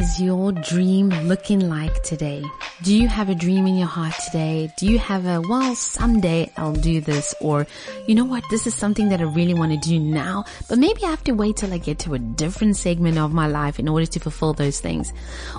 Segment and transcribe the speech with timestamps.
[0.00, 2.42] is your dream looking like today?
[2.82, 4.72] Do you have a dream in your heart today?
[4.78, 7.66] Do you have a, well, someday I'll do this or,
[8.06, 11.04] you know what, this is something that I really want to do now, but maybe
[11.04, 13.88] I have to wait till I get to a different segment of my life in
[13.88, 15.12] order to fulfill those things.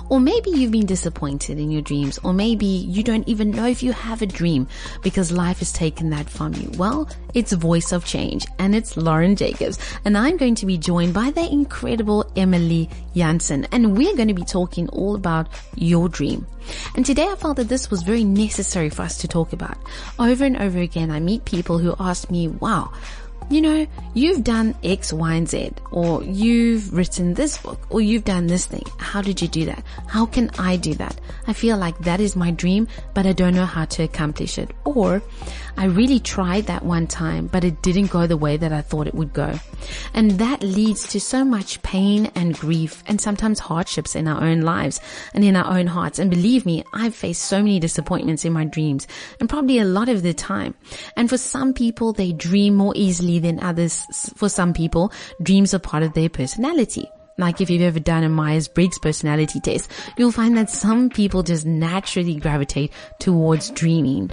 [0.08, 3.80] Or maybe you've been disappointed in your dreams, or maybe you don't even know if
[3.80, 4.66] you have a dream
[5.02, 6.68] because life has taken that from you.
[6.76, 11.14] Well, it's Voice of Change and it's Lauren Jacobs and I'm going to be joined
[11.14, 16.46] by the incredible Emily Jansen and we're going to be talking all about your dream.
[16.94, 19.76] And today I felt that this was very necessary for us to talk about.
[20.18, 22.92] Over and over again, I meet people who ask me, wow,
[23.50, 28.24] you know, you've done X, Y, and Z, or you've written this book, or you've
[28.24, 28.84] done this thing.
[28.98, 29.82] How did you do that?
[30.06, 31.20] How can I do that?
[31.46, 34.70] I feel like that is my dream, but I don't know how to accomplish it.
[34.84, 35.22] Or
[35.76, 39.06] I really tried that one time, but it didn't go the way that I thought
[39.06, 39.58] it would go.
[40.14, 44.60] And that leads to so much pain and grief and sometimes hardships in our own
[44.60, 45.00] lives
[45.34, 46.18] and in our own hearts.
[46.18, 49.08] And believe me, I've faced so many disappointments in my dreams
[49.40, 50.74] and probably a lot of the time.
[51.16, 54.06] And for some people, they dream more easily than others.
[54.36, 55.12] For some people,
[55.42, 57.08] dreams are part of their personality.
[57.38, 61.64] Like if you've ever done a Myers-Briggs personality test, you'll find that some people just
[61.64, 64.30] naturally gravitate towards dreaming.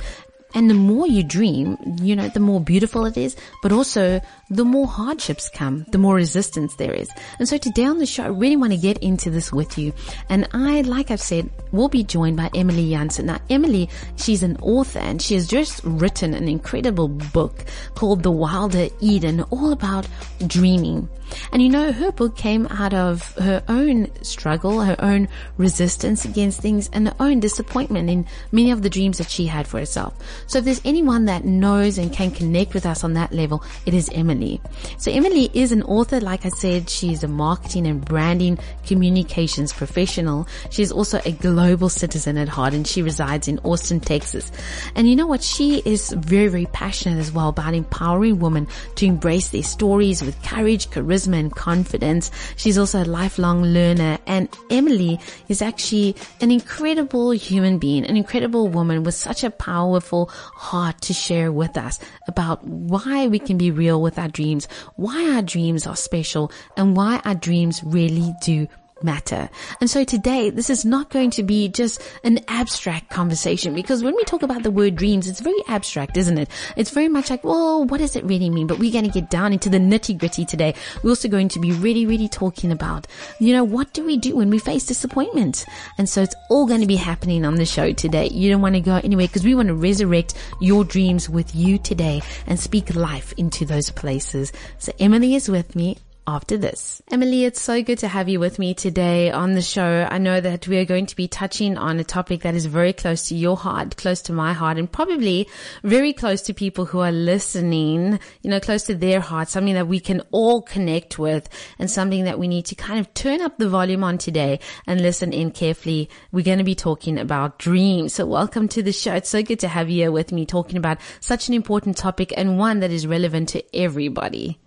[0.55, 4.19] And the more you dream, you know, the more beautiful it is, but also
[4.49, 7.09] the more hardships come, the more resistance there is.
[7.37, 9.93] And so today on the show, I really want to get into this with you.
[10.27, 13.27] And I, like I've said, will be joined by Emily Janssen.
[13.27, 18.31] Now, Emily, she's an author and she has just written an incredible book called The
[18.31, 20.07] Wilder Eden, all about
[20.47, 21.07] dreaming.
[21.51, 25.27] And you know, her book came out of her own struggle, her own
[25.57, 29.67] resistance against things and her own disappointment in many of the dreams that she had
[29.67, 30.15] for herself.
[30.47, 33.93] So if there's anyone that knows and can connect with us on that level, it
[33.93, 34.59] is Emily.
[34.97, 36.19] So Emily is an author.
[36.19, 40.47] Like I said, she's a marketing and branding communications professional.
[40.69, 44.51] She's also a global citizen at heart and she resides in Austin, Texas.
[44.95, 45.43] And you know what?
[45.43, 50.41] She is very, very passionate as well about empowering women to embrace their stories with
[50.43, 52.31] courage, charisma and confidence.
[52.55, 58.67] She's also a lifelong learner and Emily is actually an incredible human being, an incredible
[58.67, 63.71] woman with such a powerful heart to share with us about why we can be
[63.71, 68.67] real with our dreams, why our dreams are special and why our dreams really do
[69.03, 69.49] matter.
[69.81, 74.15] And so today, this is not going to be just an abstract conversation because when
[74.15, 76.49] we talk about the word dreams, it's very abstract, isn't it?
[76.75, 78.67] It's very much like, well, what does it really mean?
[78.67, 80.73] But we're going to get down into the nitty gritty today.
[81.03, 83.07] We're also going to be really, really talking about,
[83.39, 85.65] you know, what do we do when we face disappointment?
[85.97, 88.27] And so it's all going to be happening on the show today.
[88.27, 91.77] You don't want to go anywhere because we want to resurrect your dreams with you
[91.77, 94.51] today and speak life into those places.
[94.77, 95.97] So Emily is with me
[96.29, 97.01] after this.
[97.09, 100.07] Emily, it's so good to have you with me today on the show.
[100.09, 102.93] I know that we are going to be touching on a topic that is very
[102.93, 105.49] close to your heart, close to my heart, and probably
[105.83, 109.87] very close to people who are listening, you know, close to their heart, something that
[109.87, 113.57] we can all connect with and something that we need to kind of turn up
[113.57, 116.09] the volume on today and listen in carefully.
[116.31, 118.13] We're going to be talking about dreams.
[118.13, 119.15] So welcome to the show.
[119.15, 122.33] It's so good to have you here with me talking about such an important topic
[122.37, 124.59] and one that is relevant to everybody.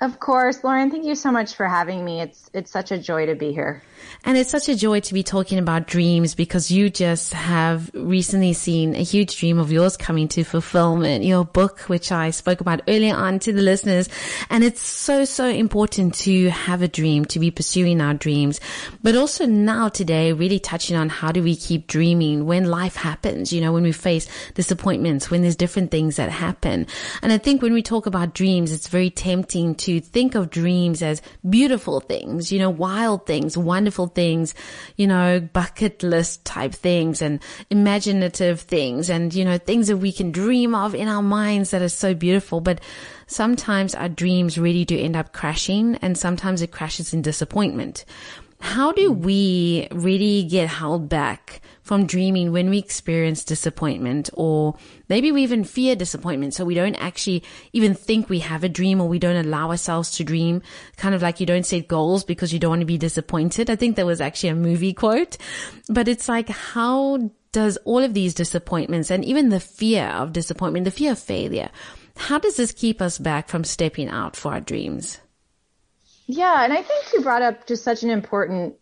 [0.00, 2.22] Of course, Lauren, thank you so much for having me.
[2.22, 3.82] It's it's such a joy to be here.
[4.24, 8.54] And it's such a joy to be talking about dreams because you just have recently
[8.54, 11.24] seen a huge dream of yours coming to fulfillment.
[11.24, 14.08] Your book, which I spoke about earlier on to the listeners.
[14.48, 18.58] And it's so, so important to have a dream, to be pursuing our dreams,
[19.02, 23.52] but also now today, really touching on how do we keep dreaming when life happens,
[23.52, 26.86] you know, when we face disappointments, when there's different things that happen.
[27.20, 31.02] And I think when we talk about dreams, it's very tempting to think of dreams
[31.02, 34.54] as beautiful things, you know, wild things, wonderful wonderful things,
[34.96, 37.40] you know, bucket list type things and
[37.70, 41.82] imaginative things and, you know, things that we can dream of in our minds that
[41.82, 42.60] are so beautiful.
[42.60, 42.80] But
[43.26, 48.04] sometimes our dreams really do end up crashing and sometimes it crashes in disappointment.
[48.60, 54.76] How do we really get held back from dreaming when we experience disappointment or
[55.08, 56.54] maybe we even fear disappointment.
[56.54, 57.42] So we don't actually
[57.72, 60.62] even think we have a dream or we don't allow ourselves to dream.
[60.98, 63.68] Kind of like you don't set goals because you don't want to be disappointed.
[63.68, 65.36] I think that was actually a movie quote,
[65.88, 70.84] but it's like, how does all of these disappointments and even the fear of disappointment,
[70.84, 71.70] the fear of failure,
[72.16, 75.18] how does this keep us back from stepping out for our dreams?
[76.28, 78.76] Yeah, and I think you brought up just such an important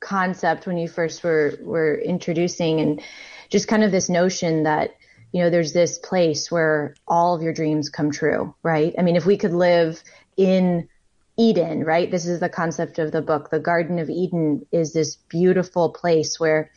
[0.00, 3.02] concept when you first were were introducing and
[3.50, 4.94] just kind of this notion that
[5.32, 8.94] you know there's this place where all of your dreams come true, right?
[8.98, 10.02] I mean, if we could live
[10.36, 10.88] in
[11.36, 12.10] Eden, right?
[12.10, 13.50] This is the concept of the book.
[13.50, 16.70] The Garden of Eden is this beautiful place where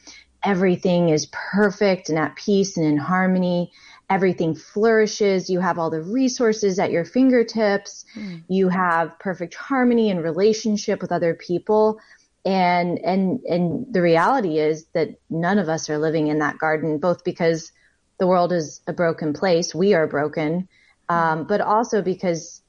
[0.44, 3.72] everything is perfect and at peace and in harmony.
[4.10, 5.50] Everything flourishes.
[5.50, 8.06] You have all the resources at your fingertips.
[8.16, 8.44] Mm.
[8.48, 12.00] You have perfect harmony and relationship with other people.
[12.48, 16.98] And, and, and the reality is that none of us are living in that garden,
[16.98, 17.74] both because
[18.20, 19.76] the world is a broken place.
[19.76, 20.70] We are broken.
[21.10, 22.62] Um, but also because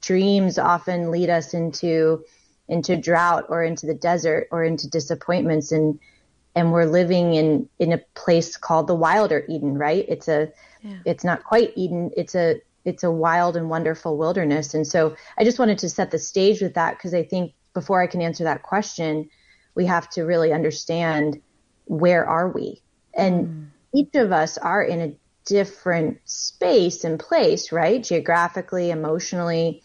[0.00, 2.24] dreams often lead us into,
[2.68, 5.98] into drought or into the desert or into disappointments and,
[6.54, 10.04] and we're living in in a place called the wilder Eden, right?
[10.08, 10.52] It's a
[10.82, 10.98] yeah.
[11.04, 14.74] it's not quite Eden, it's a it's a wild and wonderful wilderness.
[14.74, 18.02] And so I just wanted to set the stage with that because I think before
[18.02, 19.28] I can answer that question,
[19.74, 21.40] we have to really understand
[21.86, 22.80] where are we?
[23.14, 23.66] And mm.
[23.92, 28.02] each of us are in a different space and place, right?
[28.02, 29.82] Geographically, emotionally,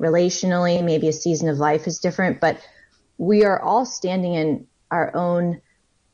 [0.00, 2.58] relationally, maybe a season of life is different, but
[3.18, 5.60] we are all standing in our own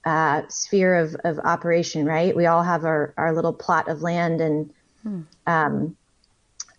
[0.05, 2.34] uh, sphere of, of operation, right?
[2.34, 5.20] We all have our, our little plot of land and hmm.
[5.46, 5.96] um,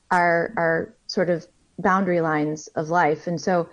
[0.10, 1.48] our our sort of
[1.80, 3.28] boundary lines of life.
[3.28, 3.70] And so,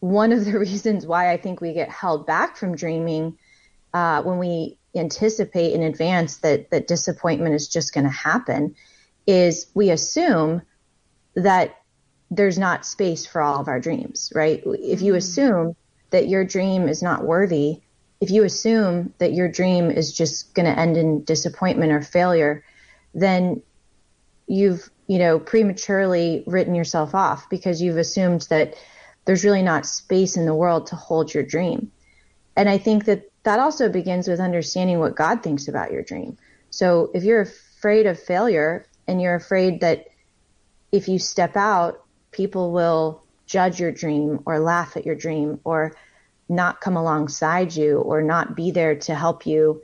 [0.00, 3.38] one of the reasons why I think we get held back from dreaming
[3.94, 8.74] uh, when we anticipate in advance that that disappointment is just going to happen
[9.26, 10.62] is we assume
[11.34, 11.76] that
[12.30, 14.62] there's not space for all of our dreams, right?
[14.64, 15.18] If you hmm.
[15.18, 15.76] assume
[16.10, 17.80] that your dream is not worthy
[18.20, 22.64] if you assume that your dream is just going to end in disappointment or failure,
[23.14, 23.62] then
[24.46, 28.74] you've, you know, prematurely written yourself off because you've assumed that
[29.28, 31.92] there's really not space in the world to hold your dream.
[32.56, 36.38] And I think that that also begins with understanding what God thinks about your dream.
[36.70, 40.06] So if you're afraid of failure and you're afraid that
[40.92, 45.94] if you step out, people will judge your dream or laugh at your dream or
[46.48, 49.82] not come alongside you or not be there to help you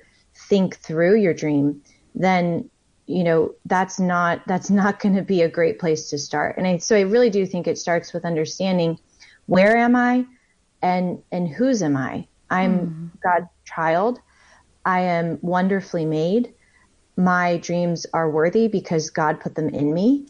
[0.49, 1.83] think through your dream,
[2.15, 2.71] then
[3.07, 6.57] you know that's not that's not going to be a great place to start.
[6.57, 8.99] And I, so I really do think it starts with understanding
[9.47, 10.27] where am I
[10.83, 12.27] and and whose am I?
[12.51, 13.21] I'm mm.
[13.23, 14.21] God's child.
[14.85, 16.55] I am wonderfully made.
[17.17, 20.27] My dreams are worthy because God put them in me.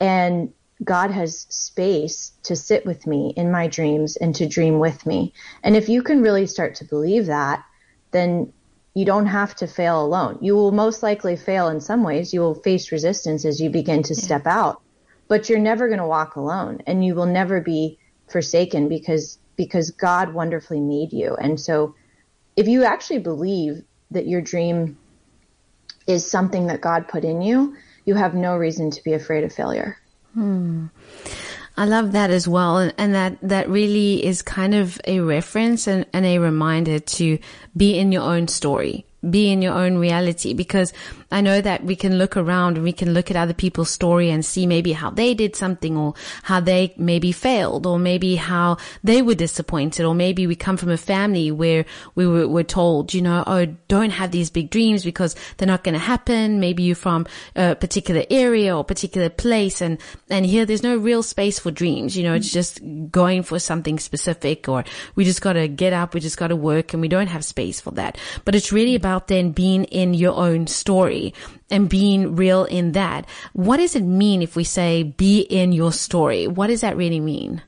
[0.00, 0.52] And
[0.82, 5.32] God has space to sit with me in my dreams and to dream with me.
[5.62, 7.64] And if you can really start to believe that,
[8.10, 8.52] then
[8.94, 10.38] you don't have to fail alone.
[10.40, 12.32] You will most likely fail in some ways.
[12.32, 14.22] You will face resistance as you begin to yeah.
[14.22, 14.82] step out,
[15.28, 17.98] but you're never going to walk alone and you will never be
[18.28, 21.34] forsaken because, because God wonderfully made you.
[21.34, 21.94] And so
[22.56, 24.96] if you actually believe that your dream
[26.06, 29.52] is something that God put in you, you have no reason to be afraid of
[29.52, 29.98] failure.
[30.34, 30.86] Hmm.
[31.76, 32.90] I love that as well.
[32.98, 37.38] And, that, that really is kind of a reference and, and a reminder to
[37.76, 40.92] be in your own story be in your own reality because
[41.30, 44.30] I know that we can look around and we can look at other people's story
[44.30, 48.76] and see maybe how they did something or how they maybe failed or maybe how
[49.02, 51.84] they were disappointed or maybe we come from a family where
[52.14, 55.82] we were, were told, you know, oh, don't have these big dreams because they're not
[55.82, 56.60] going to happen.
[56.60, 59.98] Maybe you're from a particular area or particular place and,
[60.30, 62.16] and here there's no real space for dreams.
[62.16, 64.84] You know, it's just going for something specific or
[65.14, 66.14] we just got to get up.
[66.14, 68.18] We just got to work and we don't have space for that.
[68.44, 71.32] But it's really about about then being in your own story
[71.70, 73.26] and being real in that.
[73.52, 76.48] What does it mean if we say be in your story?
[76.48, 77.62] What does that really mean?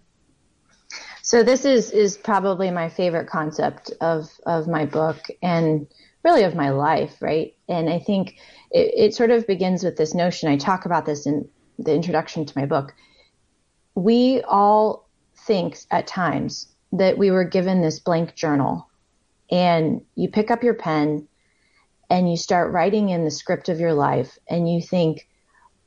[1.22, 5.86] So this is is probably my favorite concept of of my book and
[6.24, 7.54] really of my life, right?
[7.68, 8.36] And I think
[8.70, 10.48] it, it sort of begins with this notion.
[10.48, 11.48] I talk about this in
[11.78, 12.94] the introduction to my book.
[13.94, 15.08] We all
[15.46, 18.88] think at times that we were given this blank journal
[19.50, 21.28] and you pick up your pen
[22.08, 25.28] and you start writing in the script of your life and you think,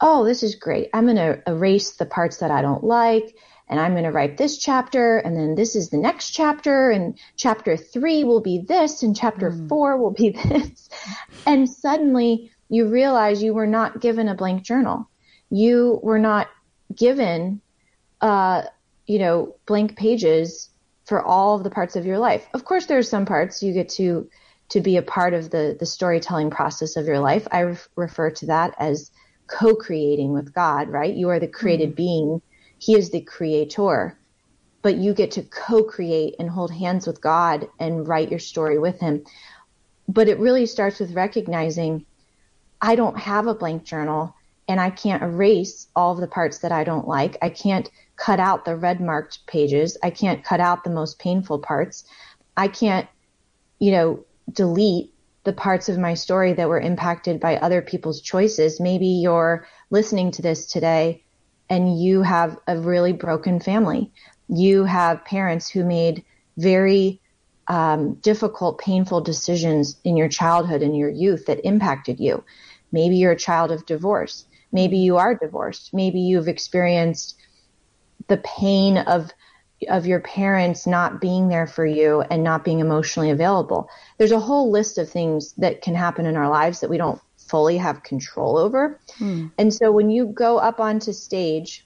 [0.02, 0.90] oh, this is great.
[0.94, 3.36] I'm going to erase the parts that I don't like
[3.68, 7.18] and I'm going to write this chapter and then this is the next chapter and
[7.36, 9.70] chapter three will be this and chapter mm.
[9.70, 10.90] four will be this.
[11.46, 15.10] and suddenly you realize you were not given a blank journal.
[15.50, 16.48] You were not
[16.96, 17.62] given,
[18.22, 18.64] uh,
[19.08, 20.70] you know, blank pages
[21.06, 22.48] for all of the parts of your life.
[22.54, 24.30] Of course, there are some parts you get to
[24.70, 27.48] to be a part of the the storytelling process of your life.
[27.52, 29.12] I re- refer to that as
[29.48, 31.14] co-creating with God, right?
[31.14, 31.96] You are the created mm-hmm.
[31.96, 32.42] being.
[32.78, 34.18] He is the creator.
[34.82, 39.00] But you get to co-create and hold hands with God and write your story with
[39.00, 39.26] him.
[40.08, 42.06] But it really starts with recognizing
[42.82, 44.34] I don't have a blank journal
[44.70, 47.38] and I can't erase all of the parts that I don't like.
[47.42, 49.98] I can't cut out the red marked pages.
[50.04, 52.06] I can't cut out the most painful parts.
[52.56, 53.08] I can't,
[53.80, 55.14] you know, delete
[55.44, 58.80] the parts of my story that were impacted by other people's choices.
[58.80, 61.24] Maybe you're listening to this today
[61.70, 64.12] and you have a really broken family.
[64.48, 66.24] You have parents who made
[66.58, 67.22] very
[67.68, 72.44] um, difficult, painful decisions in your childhood and your youth that impacted you.
[72.92, 74.46] Maybe you're a child of divorce.
[74.72, 75.94] Maybe you are divorced.
[75.94, 77.36] Maybe you've experienced
[78.28, 79.32] the pain of
[79.88, 83.90] of your parents not being there for you and not being emotionally available.
[84.18, 87.22] There's a whole list of things that can happen in our lives that we don't
[87.38, 89.00] fully have control over.
[89.18, 89.48] Hmm.
[89.58, 91.86] And so when you go up onto stage,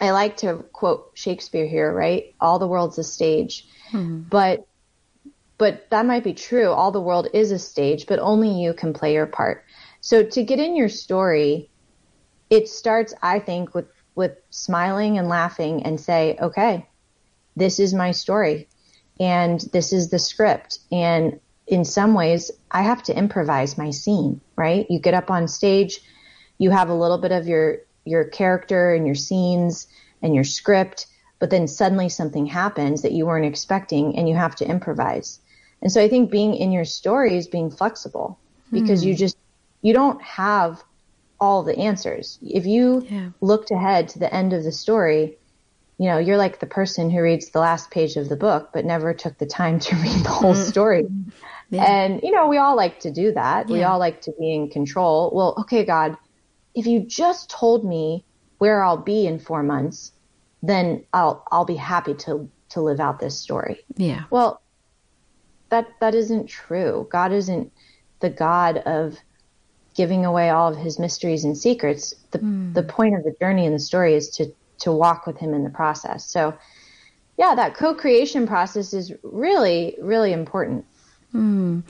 [0.00, 2.34] I like to quote Shakespeare here, right?
[2.40, 3.66] All the world's a stage.
[3.90, 4.22] Hmm.
[4.22, 4.66] But
[5.58, 6.70] but that might be true.
[6.70, 9.64] All the world is a stage, but only you can play your part.
[10.00, 11.68] So to get in your story,
[12.48, 13.86] it starts, I think, with
[14.20, 16.86] with smiling and laughing and say, okay,
[17.56, 18.68] this is my story
[19.18, 20.78] and this is the script.
[20.92, 24.86] And in some ways, I have to improvise my scene, right?
[24.90, 26.00] You get up on stage,
[26.58, 29.86] you have a little bit of your, your character and your scenes
[30.20, 31.06] and your script,
[31.38, 35.40] but then suddenly something happens that you weren't expecting and you have to improvise.
[35.80, 38.38] And so I think being in your story is being flexible
[38.70, 39.06] because mm.
[39.06, 39.38] you just,
[39.80, 40.84] you don't have
[41.40, 42.38] all the answers.
[42.42, 43.30] If you yeah.
[43.40, 45.38] looked ahead to the end of the story,
[45.98, 48.84] you know, you're like the person who reads the last page of the book, but
[48.84, 50.68] never took the time to read the whole mm-hmm.
[50.68, 51.06] story.
[51.70, 51.84] Yeah.
[51.84, 53.68] And, you know, we all like to do that.
[53.68, 53.72] Yeah.
[53.74, 55.30] We all like to be in control.
[55.34, 56.16] Well, okay, God,
[56.74, 58.24] if you just told me
[58.58, 60.12] where I'll be in four months,
[60.62, 63.84] then I'll, I'll be happy to, to live out this story.
[63.96, 64.24] Yeah.
[64.30, 64.60] Well,
[65.70, 67.08] that, that isn't true.
[67.10, 67.72] God isn't
[68.20, 69.16] the God of
[69.94, 72.14] giving away all of his mysteries and secrets.
[72.30, 72.74] The, mm.
[72.74, 75.64] the point of the journey in the story is to, to walk with him in
[75.64, 76.24] the process.
[76.24, 76.56] So
[77.36, 80.84] yeah, that co-creation process is really, really important.
[81.34, 81.84] Mm.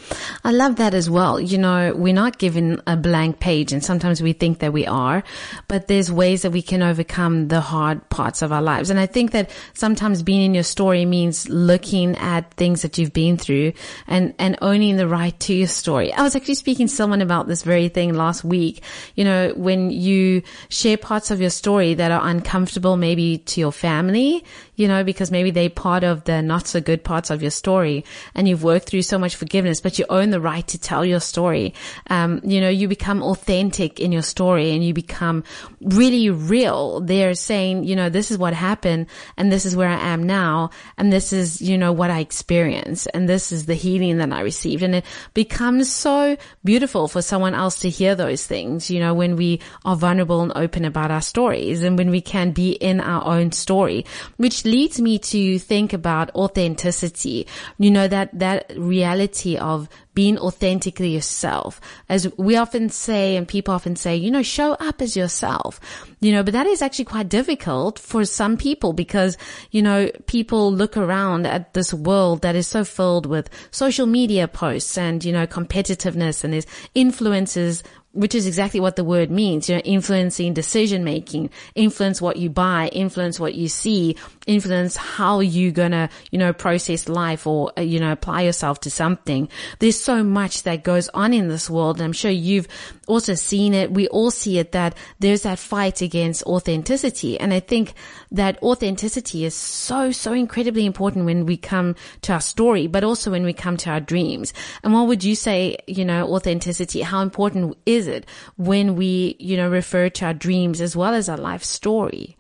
[0.45, 1.41] I love that as well.
[1.41, 5.23] You know, we're not given a blank page and sometimes we think that we are,
[5.67, 8.91] but there's ways that we can overcome the hard parts of our lives.
[8.91, 13.15] And I think that sometimes being in your story means looking at things that you've
[13.15, 13.73] been through
[14.07, 16.13] and, and owning the right to your story.
[16.13, 18.83] I was actually speaking to someone about this very thing last week.
[19.15, 23.73] You know, when you share parts of your story that are uncomfortable, maybe to your
[23.73, 24.45] family,
[24.81, 28.03] you know, because maybe they're part of the not so good parts of your story
[28.35, 31.21] and you've worked through so much forgiveness, but you own the right to tell your
[31.21, 31.75] story.
[32.09, 35.45] Um, you know, you become authentic in your story and you become
[35.83, 37.01] really real.
[37.01, 40.71] They're saying, you know, this is what happened and this is where I am now.
[40.97, 44.41] And this is, you know, what I experienced and this is the healing that I
[44.41, 44.83] received.
[44.83, 49.37] And it becomes so beautiful for someone else to hear those things, you know, when
[49.37, 53.27] we are vulnerable and open about our stories and when we can be in our
[53.27, 54.07] own story,
[54.39, 57.47] which leads me to think about authenticity.
[57.79, 61.81] You know, that, that reality of being authentically yourself.
[62.09, 65.81] As we often say, and people often say, you know, show up as yourself,
[66.21, 69.39] you know, but that is actually quite difficult for some people because,
[69.71, 74.49] you know, people look around at this world that is so filled with social media
[74.49, 79.69] posts and, you know, competitiveness and there's influences which is exactly what the word means,
[79.69, 85.39] you know, influencing decision making, influence what you buy, influence what you see, influence how
[85.41, 89.49] you're gonna, you know, process life or, uh, you know, apply yourself to something.
[89.79, 91.99] There's so much that goes on in this world.
[91.99, 92.67] And I'm sure you've
[93.07, 93.93] also seen it.
[93.93, 97.39] We all see it that there's that fight against authenticity.
[97.39, 97.95] And I think
[98.33, 103.31] that authenticity is so, so incredibly important when we come to our story, but also
[103.31, 104.53] when we come to our dreams.
[104.83, 109.57] And what would you say, you know, authenticity, how important is it when we, you
[109.57, 112.37] know, refer to our dreams as well as our life story?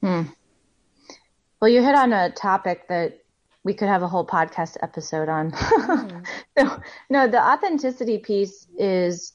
[0.00, 0.22] Hmm.
[1.60, 3.22] Well, you hit on a topic that
[3.64, 5.52] we could have a whole podcast episode on.
[5.82, 6.26] Mm.
[6.58, 6.80] no,
[7.10, 9.32] no, the authenticity piece is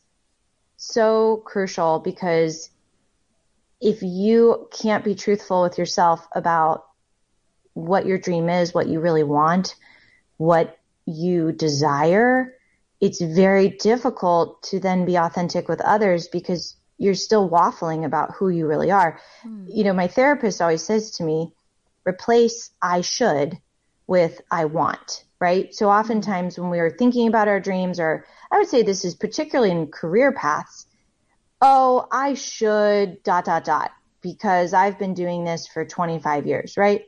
[0.77, 2.69] so crucial because
[3.79, 6.85] if you can't be truthful with yourself about
[7.73, 9.75] what your dream is, what you really want,
[10.37, 12.55] what you desire,
[12.99, 18.49] it's very difficult to then be authentic with others because you're still waffling about who
[18.49, 19.19] you really are.
[19.45, 19.67] Mm.
[19.71, 21.53] You know, my therapist always says to me,
[22.05, 23.59] replace I should
[24.07, 25.23] with I want.
[25.39, 25.73] right?
[25.73, 29.15] So oftentimes when we are thinking about our dreams, or I would say this is
[29.15, 30.86] particularly in career paths,
[31.61, 37.05] oh, I should dot, dot, dot, because I've been doing this for 25 years, right?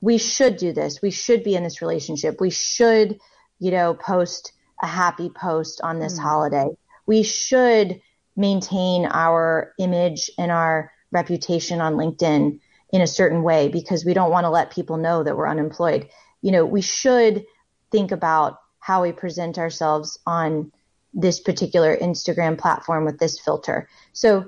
[0.00, 1.00] We should do this.
[1.00, 2.40] We should be in this relationship.
[2.40, 3.18] We should,
[3.58, 6.22] you know, post a happy post on this mm.
[6.22, 6.68] holiday.
[7.06, 8.00] We should
[8.36, 12.58] maintain our image and our reputation on LinkedIn
[12.92, 16.08] in a certain way because we don't want to let people know that we're unemployed.
[16.40, 17.44] You know, we should
[17.90, 20.72] think about how we present ourselves on
[21.14, 23.88] this particular Instagram platform with this filter.
[24.12, 24.46] So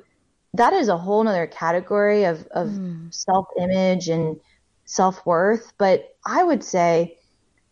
[0.54, 3.12] that is a whole other category of, of mm.
[3.12, 4.40] self image and
[4.84, 5.72] self worth.
[5.78, 7.18] But I would say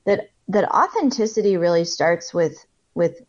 [0.04, 3.22] that that authenticity really starts with with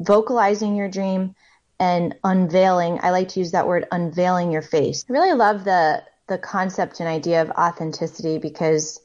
[0.00, 1.34] vocalizing your dream
[1.80, 2.98] and unveiling.
[3.02, 5.04] I like to use that word unveiling your face.
[5.08, 9.00] I really love the the concept and idea of authenticity because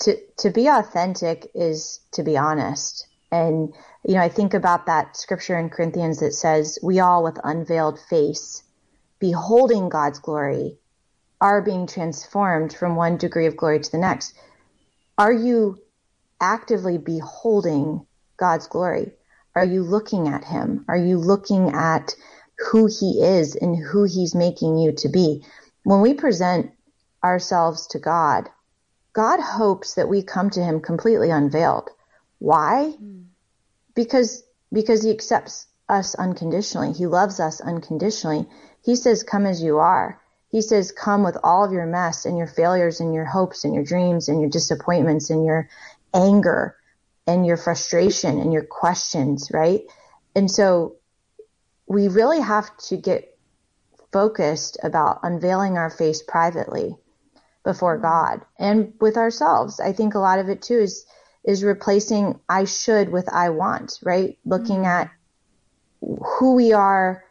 [0.00, 3.06] to to be authentic is to be honest.
[3.32, 7.38] And you know, I think about that scripture in Corinthians that says, "We all with
[7.44, 8.62] unveiled face,
[9.18, 10.78] beholding God's glory,
[11.40, 14.34] are being transformed from one degree of glory to the next."
[15.18, 15.76] Are you
[16.40, 18.06] actively beholding
[18.38, 19.12] God's glory?
[19.54, 20.84] Are you looking at him?
[20.88, 22.14] Are you looking at
[22.70, 25.44] who he is and who he's making you to be?
[25.84, 26.70] When we present
[27.22, 28.48] ourselves to God,
[29.12, 31.90] God hopes that we come to him completely unveiled.
[32.40, 32.92] Why?
[33.00, 33.26] Mm.
[33.94, 34.42] Because
[34.72, 36.92] because he accepts us unconditionally.
[36.92, 38.48] He loves us unconditionally.
[38.82, 42.36] He says, "Come as you are." He says, "Come with all of your mess and
[42.36, 45.68] your failures and your hopes and your dreams and your disappointments and your
[46.12, 46.76] anger
[47.26, 49.84] and your frustration and your questions, right?
[50.34, 50.96] And so
[51.86, 53.36] we really have to get
[54.12, 56.96] focused about unveiling our face privately
[57.64, 58.06] before mm-hmm.
[58.06, 59.80] God and with ourselves.
[59.80, 61.04] I think a lot of it too is
[61.44, 64.38] is replacing I should with I want, right?
[64.44, 64.84] Looking mm-hmm.
[64.84, 65.10] at
[66.00, 67.24] who we are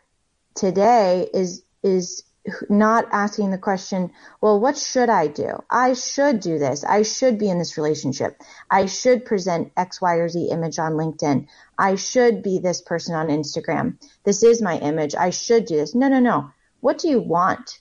[0.56, 2.24] today is is
[2.70, 5.62] not asking the question, well, what should I do?
[5.70, 6.84] I should do this.
[6.84, 8.42] I should be in this relationship.
[8.72, 11.48] I should present X, Y, or Z image on LinkedIn.
[11.78, 13.98] I should be this person on Instagram.
[14.24, 15.16] This is my image.
[15.16, 15.94] I should do this.
[15.94, 16.52] No, no, no.
[16.80, 17.80] What do you want?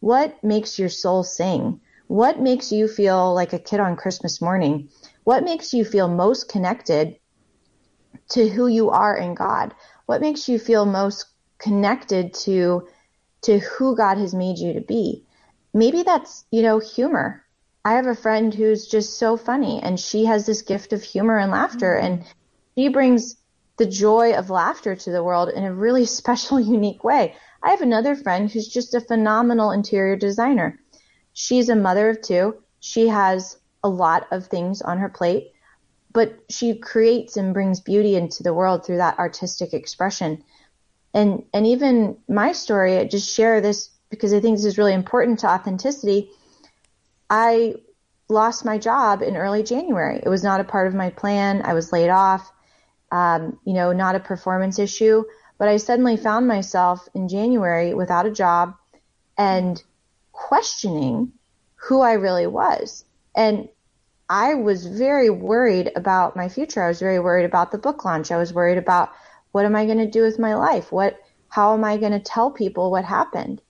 [0.00, 1.80] What makes your soul sing?
[2.08, 4.88] What makes you feel like a kid on Christmas morning?
[5.30, 7.14] What makes you feel most connected
[8.30, 9.72] to who you are in God?
[10.06, 11.24] What makes you feel most
[11.56, 12.88] connected to
[13.42, 15.24] to who God has made you to be.
[15.72, 17.44] Maybe that's, you know, humor.
[17.84, 21.38] I have a friend who's just so funny and she has this gift of humor
[21.38, 22.06] and laughter mm-hmm.
[22.06, 22.24] and
[22.76, 23.36] she brings
[23.76, 27.36] the joy of laughter to the world in a really special, unique way.
[27.62, 30.80] I have another friend who's just a phenomenal interior designer.
[31.34, 32.56] She's a mother of two.
[32.80, 35.52] She has a lot of things on her plate,
[36.12, 40.44] but she creates and brings beauty into the world through that artistic expression
[41.12, 44.94] and and even my story, I just share this because I think this is really
[44.94, 46.30] important to authenticity.
[47.28, 47.76] I
[48.28, 50.20] lost my job in early January.
[50.22, 51.62] It was not a part of my plan.
[51.64, 52.50] I was laid off.
[53.12, 55.24] Um, you know, not a performance issue,
[55.58, 58.76] but I suddenly found myself in January without a job
[59.36, 59.82] and
[60.30, 61.32] questioning
[61.74, 63.04] who I really was.
[63.34, 63.68] And
[64.28, 66.82] I was very worried about my future.
[66.82, 68.30] I was very worried about the book launch.
[68.30, 69.10] I was worried about
[69.52, 70.92] what am I going to do with my life?
[70.92, 73.60] What, how am I going to tell people what happened?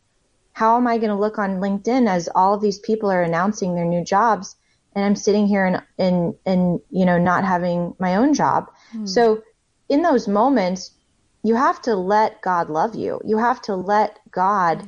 [0.52, 3.74] How am I going to look on LinkedIn as all of these people are announcing
[3.74, 4.56] their new jobs
[4.94, 8.70] and I'm sitting here and, and, and, you know, not having my own job.
[8.92, 9.08] Mm.
[9.08, 9.42] So
[9.88, 10.90] in those moments,
[11.42, 13.20] you have to let God love you.
[13.24, 14.86] You have to let God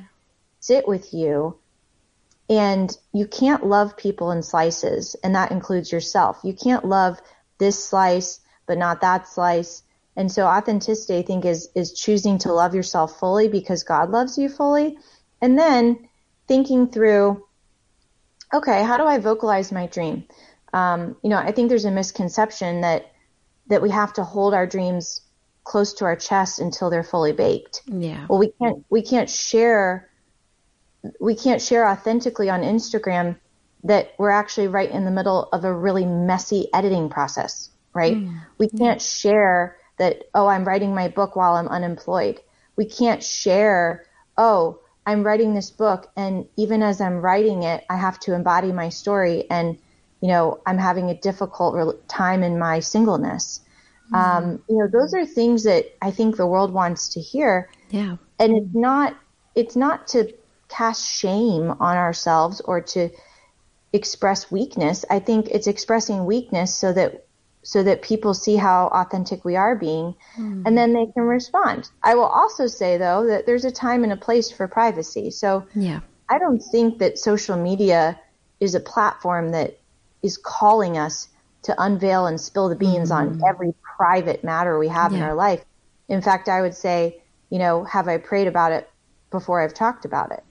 [0.60, 1.58] sit with you
[2.50, 6.40] and you can't love people in slices and that includes yourself.
[6.44, 7.20] You can't love
[7.58, 9.82] this slice, but not that slice
[10.16, 14.36] and so authenticity, I think, is, is choosing to love yourself fully because God loves
[14.36, 14.98] you fully.
[15.40, 16.08] And then
[16.46, 17.44] thinking through,
[18.52, 20.24] okay, how do I vocalize my dream?
[20.72, 23.12] Um, you know, I think there's a misconception that,
[23.68, 25.22] that we have to hold our dreams
[25.64, 27.82] close to our chest until they're fully baked.
[27.86, 28.26] Yeah.
[28.28, 30.10] Well, we can't, we can't share,
[31.20, 33.36] we can't share authentically on Instagram
[33.84, 38.16] that we're actually right in the middle of a really messy editing process, right?
[38.16, 38.40] Mm.
[38.58, 42.40] We can't share that, oh, I'm writing my book while I'm unemployed.
[42.76, 44.04] We can't share,
[44.38, 48.70] oh, I'm writing this book and even as I'm writing it, I have to embody
[48.70, 49.76] my story and,
[50.20, 53.60] you know, I'm having a difficult time in my singleness.
[54.12, 54.14] Mm-hmm.
[54.14, 57.68] Um, you know, those are things that I think the world wants to hear.
[57.90, 58.16] Yeah.
[58.38, 59.16] And it's not,
[59.56, 60.32] it's not to
[60.72, 63.10] cast shame on ourselves or to
[63.92, 65.04] express weakness.
[65.10, 67.26] I think it's expressing weakness so that
[67.64, 70.62] so that people see how authentic we are being mm.
[70.66, 71.88] and then they can respond.
[72.02, 75.30] I will also say though that there's a time and a place for privacy.
[75.30, 76.00] So yeah.
[76.28, 78.18] I don't think that social media
[78.58, 79.78] is a platform that
[80.22, 81.28] is calling us
[81.62, 83.16] to unveil and spill the beans mm.
[83.16, 85.18] on every private matter we have yeah.
[85.18, 85.64] in our life.
[86.08, 88.90] In fact, I would say, you know, have I prayed about it
[89.30, 90.42] before I've talked about it?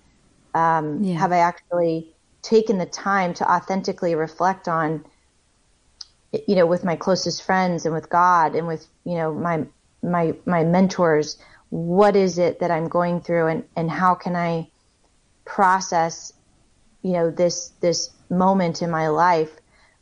[0.54, 1.18] Um, yeah.
[1.18, 5.06] Have I actually taken the time to authentically reflect on
[6.48, 9.66] you know, with my closest friends and with God and with, you know, my,
[10.02, 11.38] my, my mentors,
[11.70, 14.70] what is it that I'm going through and, and how can I
[15.46, 16.32] process,
[17.02, 19.52] you know, this, this moment in my life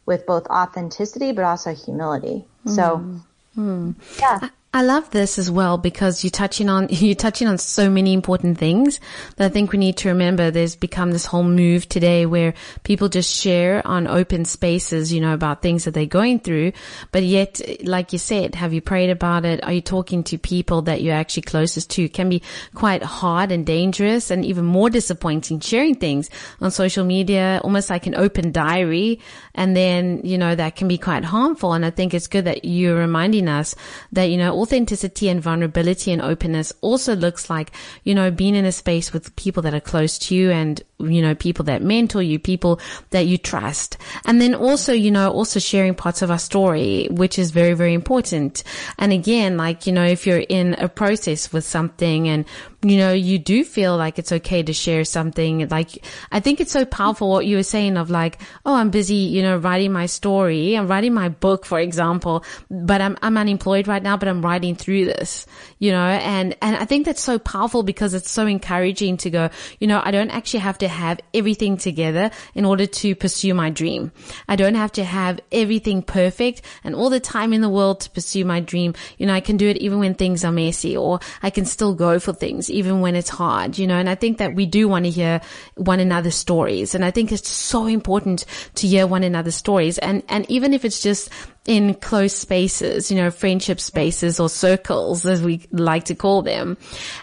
[0.05, 2.45] with both authenticity, but also humility.
[2.65, 2.75] Mm.
[2.75, 3.21] So,
[3.57, 3.95] mm.
[4.19, 4.49] yeah.
[4.71, 8.60] I love this as well because you're touching on, you're touching on so many important
[8.60, 8.99] things
[9.38, 10.51] that I think we need to remember.
[10.51, 12.53] There's become this whole move today where
[12.84, 16.73] people just share on open spaces, you know, about things that they're going through.
[17.12, 19.63] But yet, like you said, have you prayed about it?
[19.63, 22.03] Are you talking to people that you're actually closest to?
[22.03, 22.43] It can be
[22.75, 26.29] quite hard and dangerous and even more disappointing sharing things
[26.62, 29.19] on social media, almost like an open diary.
[29.55, 31.73] And then, you know, that can be quite harmful.
[31.73, 33.73] And I think it's good that you're reminding us
[34.12, 37.72] that, you know, authenticity and vulnerability and openness also looks like,
[38.04, 41.22] you know, being in a space with people that are close to you and, you
[41.22, 42.80] know, people that mentor you, people
[43.12, 43.98] that you trust.
[44.26, 47.93] And then also, you know, also sharing parts of our story, which is very, very
[47.93, 48.63] important.
[48.98, 52.45] And again, like, you know, if you're in a process with something and
[52.81, 55.67] you know, you do feel like it's okay to share something.
[55.67, 59.15] Like, I think it's so powerful what you were saying of like, oh, I'm busy,
[59.15, 60.75] you know, writing my story.
[60.75, 64.75] I'm writing my book, for example, but I'm, I'm unemployed right now, but I'm writing
[64.75, 65.45] through this,
[65.79, 69.49] you know, and, and I think that's so powerful because it's so encouraging to go,
[69.79, 73.71] you know, I don't actually have to have everything together in order to pursue my
[73.71, 74.13] dream.
[74.47, 78.09] I don't have to have everything perfect and all the time in the world to
[78.09, 78.93] pursue my dream.
[79.17, 81.93] You know, I can do it even when things are messy or I can still
[81.93, 84.88] go for things even when it's hard, you know, and I think that we do
[84.88, 85.41] want to hear
[85.75, 86.95] one another's stories.
[86.95, 89.97] And I think it's so important to hear one another's stories.
[89.97, 91.29] And, and even if it's just
[91.69, 96.75] in close spaces, you know, friendship spaces or circles as we like to call them.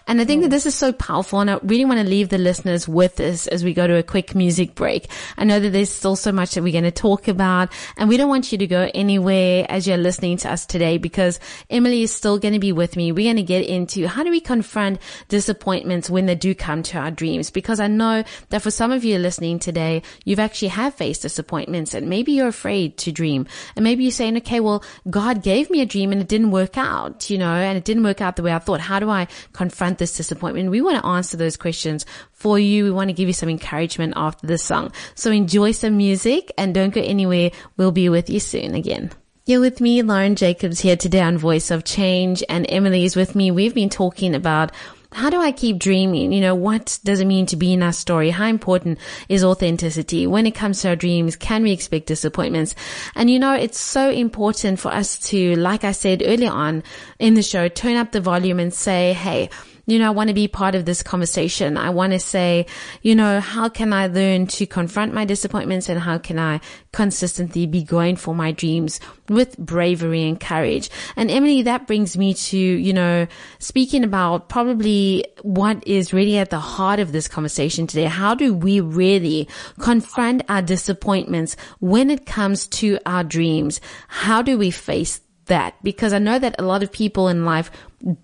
[0.07, 2.39] And I think that this is so powerful and I really want to leave the
[2.39, 5.11] listeners with this as we go to a quick music break.
[5.37, 8.17] I know that there's still so much that we're going to talk about and we
[8.17, 12.15] don't want you to go anywhere as you're listening to us today because Emily is
[12.15, 13.11] still going to be with me.
[13.11, 16.99] We're going to get into how do we confront disappointments when they do come to
[16.99, 17.51] our dreams?
[17.51, 21.95] Because I know that for some of you listening today, you've actually have faced disappointments
[21.95, 25.81] and maybe you're afraid to dream and maybe you say, okay, well, God gave me
[25.81, 28.43] a dream and it didn't work out, you know, and it didn't work out the
[28.43, 28.81] way I thought.
[28.81, 30.71] How do I confront this disappointment?
[30.71, 32.85] We want to answer those questions for you.
[32.85, 34.93] We want to give you some encouragement after this song.
[35.15, 37.51] So enjoy some music and don't go anywhere.
[37.77, 39.11] We'll be with you soon again.
[39.49, 43.37] You're with me, Lauren Jacobs here today on Voice of Change and Emily is with
[43.37, 43.53] me.
[43.53, 44.73] We've been talking about
[45.17, 46.31] how do I keep dreaming?
[46.31, 48.29] You know, what does it mean to be in our story?
[48.29, 48.99] How important
[49.31, 50.27] is authenticity?
[50.27, 52.75] When it comes to our dreams, can we expect disappointments?
[53.15, 56.83] And you know, it's so important for us to, like I said earlier on
[57.19, 59.49] in the show, turn up the volume and say, Hey,
[59.87, 61.77] you know, I want to be part of this conversation.
[61.77, 62.67] I want to say,
[63.03, 66.61] you know, how can I learn to confront my disappointments and how can I
[66.93, 70.91] consistently be going for my dreams with bravery and courage?
[71.15, 73.29] And Emily, that brings me to, you know,
[73.61, 78.07] speaking about probably what is really at the heart of this conversation today.
[78.07, 83.81] How do we really confront our disappointments when it comes to our dreams?
[84.09, 85.77] How do we face that?
[85.85, 87.71] Because I know that a lot of people in life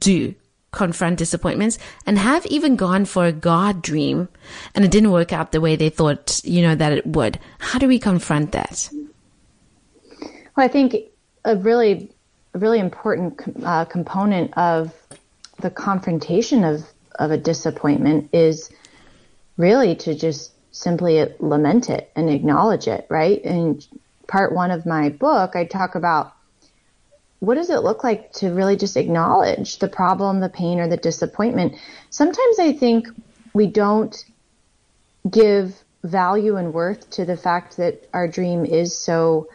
[0.00, 0.34] do
[0.72, 4.28] confront disappointments and have even gone for a God dream
[4.74, 7.38] and it didn't work out the way they thought, you know, that it would.
[7.58, 8.88] How do we confront that?
[10.56, 10.96] Well, I think
[11.44, 12.10] a really,
[12.54, 14.94] really important uh, component of
[15.60, 16.84] the confrontation of,
[17.18, 18.70] of a disappointment is
[19.58, 23.40] really to just simply lament it and acknowledge it, right?
[23.42, 23.80] In
[24.26, 26.34] part one of my book, I talk about
[27.42, 30.96] what does it look like to really just acknowledge the problem, the pain, or the
[30.96, 31.74] disappointment?
[32.08, 33.08] Sometimes I think
[33.52, 34.16] we don't
[35.28, 35.74] give
[36.04, 39.48] value and worth to the fact that our dream is so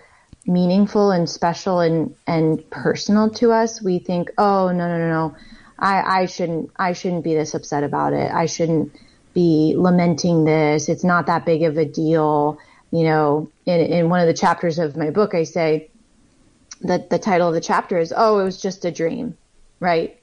[0.46, 3.82] meaningful and special and, and personal to us.
[3.82, 5.36] We think, oh, no, no, no, no.
[5.80, 8.30] I, I shouldn't, I shouldn't be this upset about it.
[8.30, 8.92] I shouldn't
[9.34, 10.90] be lamenting this.
[10.90, 12.60] It's not that big of a deal.
[12.92, 15.90] You know, in, in one of the chapters of my book, I say,
[16.82, 19.38] the, the title of the chapter is, Oh, it was just a dream,
[19.80, 20.20] right?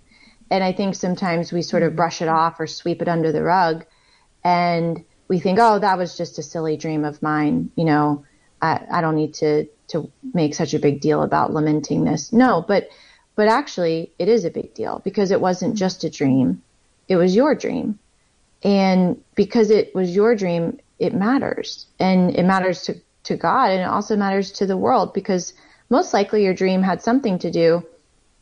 [0.51, 1.97] And I think sometimes we sort of mm-hmm.
[1.97, 3.85] brush it off or sweep it under the rug
[4.43, 7.71] and we think, Oh, that was just a silly dream of mine.
[7.77, 8.25] You know,
[8.61, 12.33] I, I don't need to to make such a big deal about lamenting this.
[12.33, 12.89] No, but
[13.35, 16.63] but actually it is a big deal because it wasn't just a dream.
[17.09, 17.99] It was your dream.
[18.63, 21.87] And because it was your dream, it matters.
[21.99, 25.53] And it matters to, to God and it also matters to the world because
[25.95, 27.87] most likely your dream had something to do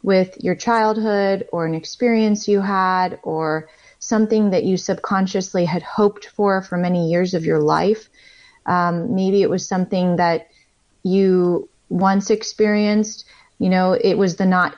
[0.02, 6.24] with your childhood or an experience you had or something that you subconsciously had hoped
[6.28, 8.08] for for many years of your life.
[8.64, 10.48] Um, maybe it was something that
[11.02, 13.26] you once experienced.
[13.58, 14.74] You know, it was the not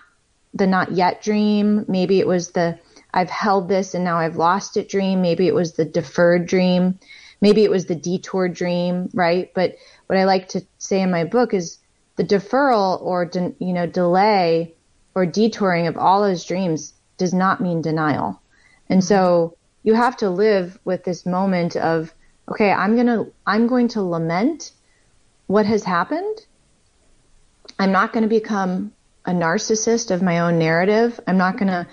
[0.52, 1.84] the not yet dream.
[1.86, 2.76] Maybe it was the
[3.12, 5.22] I've held this and now I've lost it dream.
[5.22, 6.98] Maybe it was the deferred dream.
[7.40, 9.52] Maybe it was the detour dream, right?
[9.54, 9.76] But
[10.08, 11.78] what I like to say in my book is
[12.16, 14.74] the deferral or de- you know delay
[15.14, 18.40] or detouring of all those dreams does not mean denial.
[18.88, 22.12] And so you have to live with this moment of
[22.48, 24.72] okay, I'm going to I'm going to lament
[25.46, 26.40] what has happened.
[27.78, 28.92] I'm not going to become
[29.24, 31.18] a narcissist of my own narrative.
[31.26, 31.86] I'm not going to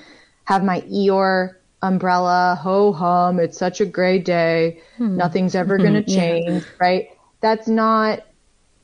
[0.46, 4.82] have my Eeyore umbrella, ho hum, it's such a great day.
[4.98, 5.18] Hmm.
[5.18, 6.70] Nothing's ever going to change, yeah.
[6.80, 7.10] right?
[7.40, 8.26] That's not,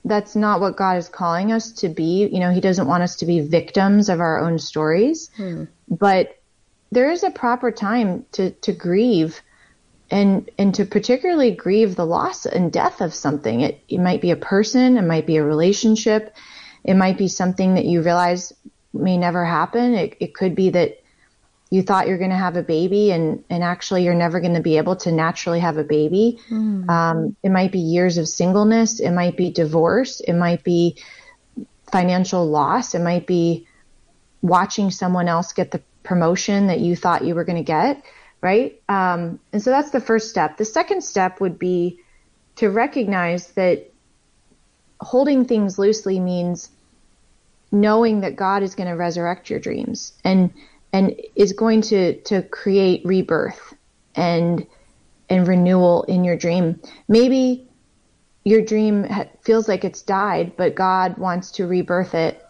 [0.07, 2.27] that's not what God is calling us to be.
[2.27, 5.65] You know, He doesn't want us to be victims of our own stories, hmm.
[5.87, 6.37] but
[6.91, 9.41] there is a proper time to, to grieve
[10.09, 13.61] and and to particularly grieve the loss and death of something.
[13.61, 16.35] It it might be a person, it might be a relationship,
[16.83, 18.53] it might be something that you realize
[18.93, 19.95] may never happen.
[19.95, 20.96] It it could be that
[21.69, 24.61] you thought you're going to have a baby and and actually you're never going to
[24.61, 26.39] be able to naturally have a baby.
[26.49, 26.89] Mm.
[26.89, 28.99] Um, it might be years of singleness.
[28.99, 30.19] It might be divorce.
[30.21, 30.97] It might be
[31.91, 32.95] financial loss.
[32.95, 33.67] It might be
[34.41, 38.03] watching someone else get the promotion that you thought you were going to get
[38.41, 38.81] right?
[38.87, 40.57] Um, and so that's the first step.
[40.57, 41.99] The second step would be
[42.57, 43.91] to recognize that
[44.99, 46.69] holding things loosely means
[47.71, 50.53] knowing that God is going to resurrect your dreams and
[50.93, 53.73] and is going to to create rebirth
[54.15, 54.65] and
[55.29, 56.79] and renewal in your dream.
[57.07, 57.67] Maybe
[58.43, 59.05] your dream
[59.41, 62.41] feels like it's died, but God wants to rebirth it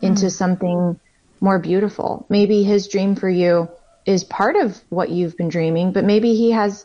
[0.00, 0.32] into mm.
[0.32, 0.98] something
[1.40, 2.26] more beautiful.
[2.28, 3.68] Maybe his dream for you
[4.04, 6.84] is part of what you've been dreaming, but maybe he has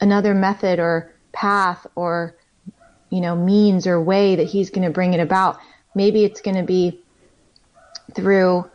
[0.00, 2.36] another method or path or,
[3.10, 5.58] you know, means or way that he's going to bring it about.
[5.94, 7.00] Maybe it's going to be
[8.14, 8.70] through,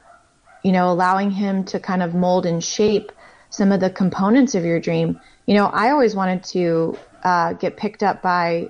[0.64, 3.12] you know, allowing him to kind of mold and shape
[3.50, 5.20] some of the components of your dream.
[5.46, 8.70] You know, I always wanted to uh, get picked up by,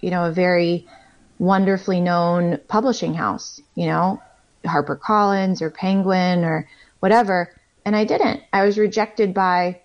[0.00, 0.86] you know, a very
[1.38, 4.22] wonderfully known publishing house, you know,
[4.64, 7.54] HarperCollins or Penguin or whatever
[7.84, 8.42] and I didn't.
[8.52, 9.80] I was rejected by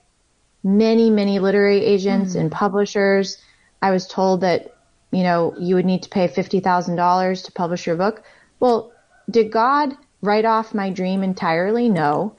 [0.63, 2.39] many, many literary agents mm.
[2.39, 3.38] and publishers.
[3.82, 4.76] I was told that,
[5.12, 8.24] you know, you would need to pay $50,000 to publish your book.
[8.60, 8.91] Well,
[9.30, 11.89] did God write off my dream entirely?
[11.89, 12.35] No.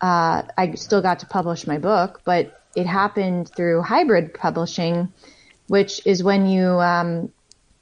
[0.00, 5.12] Uh, I still got to publish my book, but it happened through hybrid publishing,
[5.68, 7.32] which is when you, um,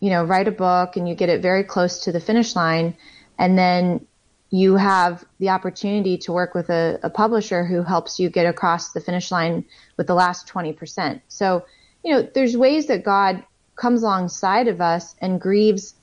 [0.01, 2.97] you know, write a book and you get it very close to the finish line
[3.39, 4.07] and then
[4.51, 8.93] you have the opportunity to work with a, a, publisher who helps you get across
[8.93, 9.65] the finish line
[9.97, 11.21] with the last 20%.
[11.27, 11.65] So,
[12.05, 13.43] you know, there's ways that God
[13.75, 15.95] comes alongside of us and grieves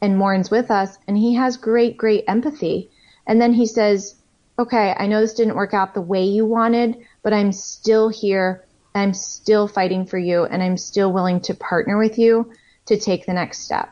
[0.00, 2.90] and mourns with us, and he has great, great empathy.
[3.26, 4.14] And then he says,
[4.58, 8.64] okay, I know this didn't work out the way you wanted, but I'm still here.
[8.94, 12.52] I'm still fighting for you, and I'm still willing to partner with you
[12.86, 13.90] to take the next step.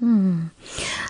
[0.00, 0.48] Hmm.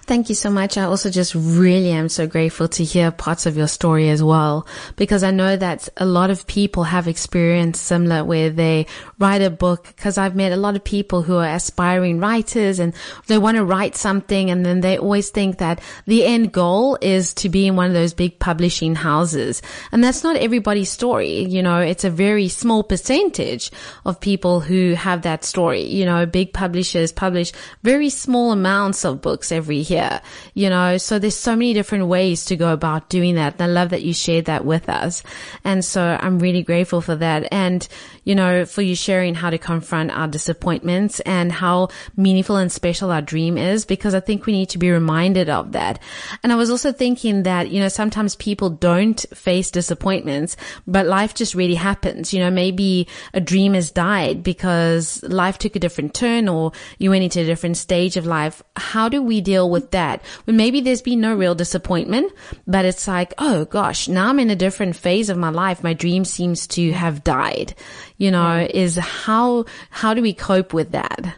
[0.04, 0.76] Thank you so much.
[0.76, 4.66] I also just really am so grateful to hear parts of your story as well,
[4.96, 8.86] because I know that a lot of people have experienced similar where they
[9.18, 12.92] write a book, because I've met a lot of people who are aspiring writers and
[13.26, 17.32] they want to write something and then they always think that the end goal is
[17.34, 19.62] to be in one of those big publishing houses.
[19.92, 21.46] And that's not everybody's story.
[21.46, 23.70] You know, it's a very small percentage
[24.04, 25.84] of people who have that story.
[25.84, 27.50] You know, big publishers publish
[27.82, 30.20] very small amounts amounts of books every year,
[30.54, 33.54] you know, so there's so many different ways to go about doing that.
[33.54, 35.22] And I love that you shared that with us.
[35.62, 37.46] And so I'm really grateful for that.
[37.52, 37.86] And,
[38.24, 43.12] you know, for you sharing how to confront our disappointments and how meaningful and special
[43.12, 46.00] our dream is, because I think we need to be reminded of that.
[46.42, 51.32] And I was also thinking that, you know, sometimes people don't face disappointments, but life
[51.32, 52.34] just really happens.
[52.34, 57.10] You know, maybe a dream has died because life took a different turn or you
[57.10, 60.22] went into a different stage of life how do we deal with that?
[60.44, 62.32] When maybe there's been no real disappointment,
[62.66, 65.84] but it's like, oh gosh, now I'm in a different phase of my life.
[65.84, 67.74] My dream seems to have died.
[68.18, 71.36] You know, is how, how do we cope with that?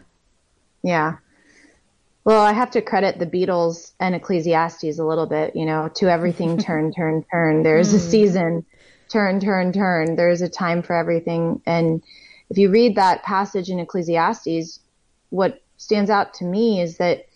[0.83, 1.17] Yeah.
[2.23, 6.09] Well, I have to credit the Beatles and Ecclesiastes a little bit, you know, to
[6.09, 7.63] everything turn, turn, turn.
[7.63, 8.09] There's a hmm.
[8.09, 8.65] season,
[9.09, 10.15] turn, turn, turn.
[10.15, 11.61] There's a time for everything.
[11.65, 12.03] And
[12.49, 14.79] if you read that passage in Ecclesiastes,
[15.29, 17.27] what stands out to me is that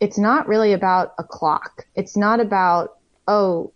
[0.00, 1.86] it's not really about a clock.
[1.94, 2.98] It's not about,
[3.28, 3.72] oh,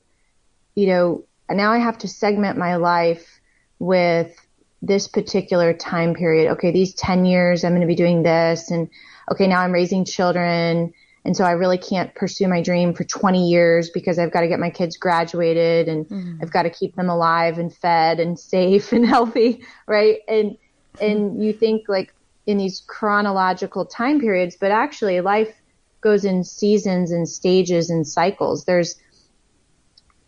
[0.74, 3.40] you know, now I have to segment my life
[3.78, 4.34] with
[4.82, 6.52] this particular time period.
[6.52, 8.70] Okay, these 10 years, I'm going to be doing this.
[8.70, 8.88] And
[9.30, 10.92] okay, now I'm raising children.
[11.24, 14.48] And so I really can't pursue my dream for 20 years because I've got to
[14.48, 16.38] get my kids graduated and mm-hmm.
[16.40, 19.64] I've got to keep them alive and fed and safe and healthy.
[19.86, 20.18] Right.
[20.28, 20.56] And,
[21.00, 22.14] and you think like
[22.46, 25.54] in these chronological time periods, but actually life
[26.00, 28.64] goes in seasons and stages and cycles.
[28.64, 28.96] There's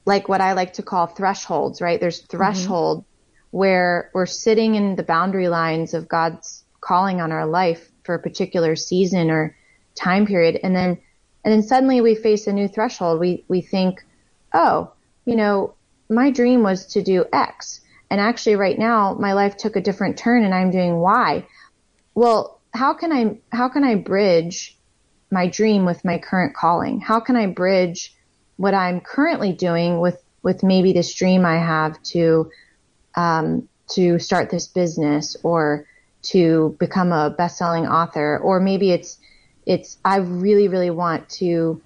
[0.04, 2.00] like what I like to call thresholds, right?
[2.00, 2.36] There's mm-hmm.
[2.36, 3.56] threshold mm-hmm.
[3.58, 8.18] where we're sitting in the boundary lines of God's calling on our life for a
[8.18, 9.56] particular season or
[9.94, 10.58] time period.
[10.62, 10.98] And then,
[11.44, 13.20] and then suddenly we face a new threshold.
[13.20, 14.04] We, we think,
[14.52, 14.92] oh,
[15.24, 15.74] you know,
[16.08, 17.80] my dream was to do X.
[18.10, 21.46] And actually right now my life took a different turn and I'm doing Y.
[22.18, 24.76] Well, how can I, how can I bridge
[25.30, 27.00] my dream with my current calling?
[27.00, 28.12] How can I bridge
[28.56, 32.50] what I'm currently doing with, with maybe this dream I have to,
[33.14, 35.86] um, to start this business or
[36.22, 39.18] to become a best-selling author, or maybe it's
[39.64, 41.80] it's I really really want to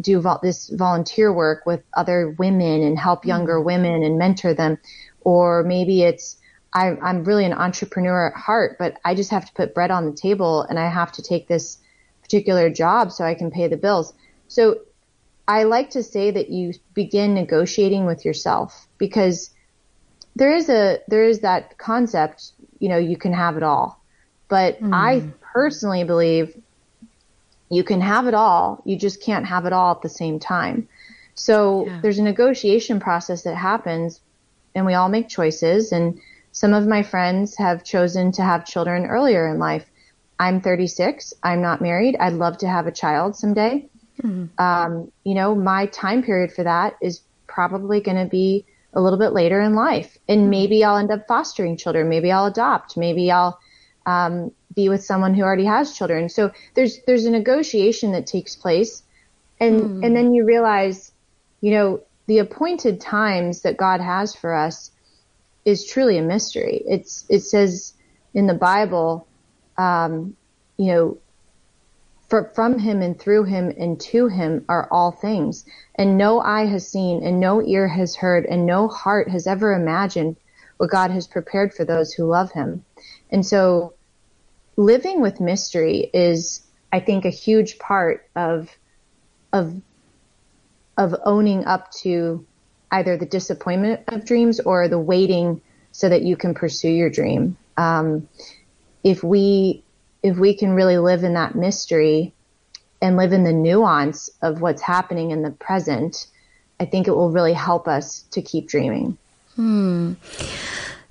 [0.00, 3.66] do vol- this volunteer work with other women and help younger mm-hmm.
[3.66, 4.78] women and mentor them,
[5.22, 6.36] or maybe it's
[6.72, 10.06] I, I'm really an entrepreneur at heart, but I just have to put bread on
[10.06, 11.78] the table and I have to take this
[12.22, 14.12] particular job so I can pay the bills.
[14.48, 14.80] So
[15.48, 19.50] I like to say that you begin negotiating with yourself because
[20.36, 24.02] there is a there is that concept you know, you can have it all.
[24.48, 24.90] But mm.
[24.92, 26.60] I personally believe
[27.70, 28.82] you can have it all.
[28.84, 30.88] You just can't have it all at the same time.
[31.36, 32.00] So yeah.
[32.02, 34.20] there's a negotiation process that happens
[34.74, 35.92] and we all make choices.
[35.92, 36.20] And
[36.52, 39.86] some of my friends have chosen to have children earlier in life.
[40.38, 41.34] I'm 36.
[41.42, 42.16] I'm not married.
[42.18, 43.88] I'd love to have a child someday.
[44.22, 44.48] Mm.
[44.58, 49.18] Um, you know, my time period for that is probably going to be a little
[49.18, 50.18] bit later in life.
[50.28, 50.50] And mm-hmm.
[50.50, 52.08] maybe I'll end up fostering children.
[52.08, 52.96] Maybe I'll adopt.
[52.96, 53.58] Maybe I'll
[54.06, 56.28] um, be with someone who already has children.
[56.28, 59.02] So there's there's a negotiation that takes place,
[59.58, 60.06] and mm.
[60.06, 61.12] and then you realize,
[61.60, 64.90] you know, the appointed times that God has for us
[65.64, 66.82] is truly a mystery.
[66.86, 67.94] It's it says
[68.34, 69.26] in the Bible,
[69.76, 70.36] um,
[70.76, 71.18] you know,
[72.30, 75.66] for, from him and through him and to him are all things.
[75.96, 79.74] And no eye has seen and no ear has heard and no heart has ever
[79.74, 80.36] imagined
[80.76, 82.84] what God has prepared for those who love him.
[83.30, 83.94] And so
[84.76, 88.70] living with mystery is, I think, a huge part of,
[89.52, 89.74] of,
[90.96, 92.46] of owning up to
[92.90, 95.60] either the disappointment of dreams or the waiting
[95.92, 97.56] so that you can pursue your dream.
[97.76, 98.28] Um,
[99.02, 99.82] if we
[100.22, 102.34] if we can really live in that mystery
[103.00, 106.26] and live in the nuance of what's happening in the present,
[106.78, 109.16] I think it will really help us to keep dreaming.
[109.56, 110.14] Hmm.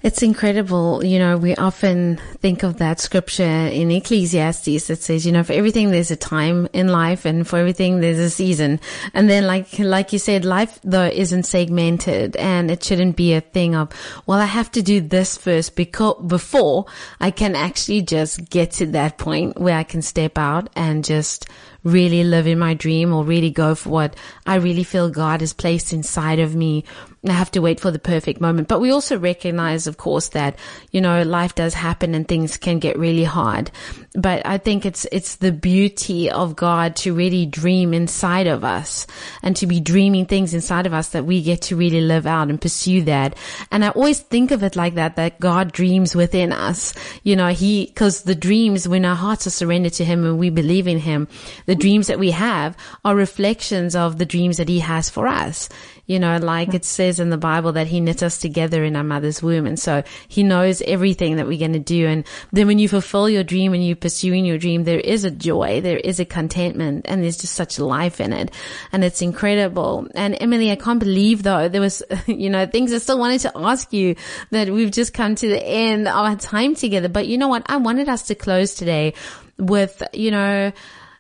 [0.02, 1.04] It's incredible.
[1.04, 5.52] You know, we often think of that scripture in Ecclesiastes that says, you know, for
[5.52, 8.80] everything there's a time in life and for everything there's a season.
[9.14, 13.42] And then like, like you said, life though isn't segmented and it shouldn't be a
[13.42, 13.90] thing of,
[14.26, 16.86] well, I have to do this first because before
[17.20, 21.46] I can actually just get to that point where I can step out and just
[21.84, 24.16] really live in my dream or really go for what
[24.46, 26.84] I really feel God has placed inside of me.
[27.28, 28.70] I have to wait for the perfect moment.
[28.70, 30.58] But we also recognize, of course, that,
[30.92, 33.72] you know, life does happen and things can get really hard.
[34.14, 39.06] But I think it's, it's the beauty of God to really dream inside of us
[39.44, 42.50] and to be dreaming things inside of us that we get to really live out
[42.50, 43.36] and pursue that.
[43.70, 46.94] And I always think of it like that, that God dreams within us.
[47.24, 50.50] You know, he, cause the dreams, when our hearts are surrendered to him and we
[50.50, 51.28] believe in him,
[51.70, 55.70] the dreams that we have are reflections of the dreams that he has for us.
[56.08, 59.04] You know, like it says in the Bible that he knit us together in our
[59.04, 59.68] mother's womb.
[59.68, 62.08] And so he knows everything that we're going to do.
[62.08, 65.30] And then when you fulfill your dream and you're pursuing your dream, there is a
[65.30, 68.50] joy, there is a contentment and there's just such life in it.
[68.92, 70.08] And it's incredible.
[70.16, 73.52] And Emily, I can't believe though, there was, you know, things I still wanted to
[73.56, 74.16] ask you
[74.50, 77.10] that we've just come to the end of our time together.
[77.10, 77.62] But you know what?
[77.68, 79.14] I wanted us to close today
[79.60, 80.72] with, you know,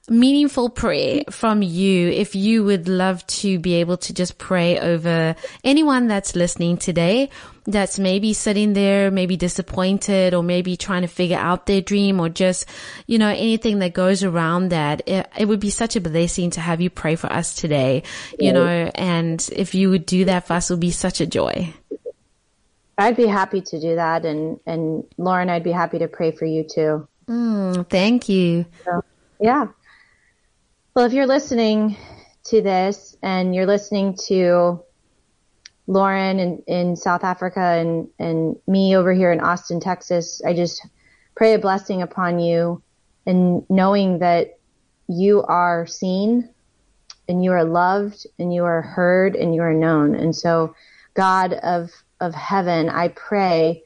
[0.09, 5.35] meaningful prayer from you if you would love to be able to just pray over
[5.63, 7.29] anyone that's listening today
[7.65, 12.29] that's maybe sitting there, maybe disappointed or maybe trying to figure out their dream or
[12.29, 12.65] just,
[13.05, 16.61] you know, anything that goes around that, it, it would be such a blessing to
[16.61, 18.03] have you pray for us today,
[18.39, 21.27] you know, and if you would do that for us, it would be such a
[21.27, 21.73] joy.
[22.97, 24.25] I'd be happy to do that.
[24.25, 27.07] And, and Lauren, I'd be happy to pray for you too.
[27.27, 28.65] Mm, thank you.
[28.83, 29.03] So,
[29.39, 29.67] yeah.
[30.99, 31.95] Well, if you're listening
[32.47, 34.83] to this and you're listening to
[35.87, 40.85] Lauren in, in South Africa and, and me over here in Austin, Texas, I just
[41.37, 42.83] pray a blessing upon you
[43.25, 44.59] and knowing that
[45.07, 46.49] you are seen
[47.29, 50.15] and you are loved and you are heard and you are known.
[50.15, 50.75] And so
[51.13, 53.83] God of, of heaven, I pray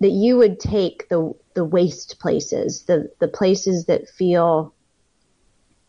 [0.00, 4.73] that you would take the, the waste places, the, the places that feel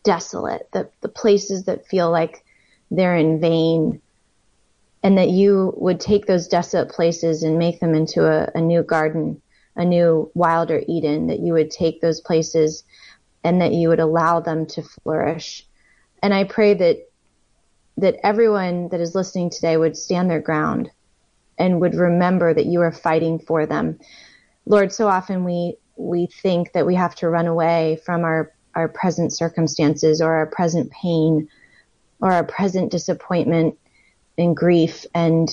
[0.06, 2.46] desolate, the, the places that feel like
[2.92, 4.02] they're in vain,
[5.04, 8.82] and that you would take those desolate places and make them into a, a new
[8.82, 9.42] garden,
[9.76, 12.84] a new wilder Eden, that you would take those places
[13.44, 15.68] and that you would allow them to flourish.
[16.24, 17.10] And I pray that
[17.98, 20.90] that everyone that is listening today would stand their ground
[21.58, 23.98] and would remember that you are fighting for them.
[24.66, 28.88] Lord, so often we we think that we have to run away from our our
[28.88, 31.48] present circumstances or our present pain
[32.22, 33.78] or our present disappointment
[34.38, 35.06] and grief.
[35.14, 35.50] And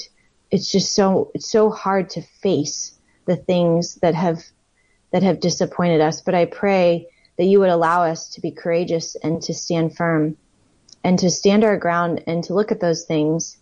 [0.50, 2.94] it's just so it's so hard to face
[3.26, 4.42] the things that have
[5.12, 6.20] that have disappointed us.
[6.20, 7.08] But i pray
[7.38, 10.36] that you would allow us to be courageous and to stand firm
[11.04, 13.56] and to stand our ground and to look at those things